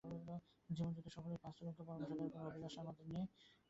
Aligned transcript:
জীবনযুদ্ধে 0.69 1.11
সফল 1.15 1.31
এই 1.31 1.41
পাঁচ 1.43 1.53
তরুণকে 1.57 1.83
পরামর্শ 1.87 2.09
দেওয়ার 2.11 2.31
কোনো 2.31 2.47
অভিলাষ 2.49 2.73
আমাদের 2.81 3.05
নেই। 3.09 3.25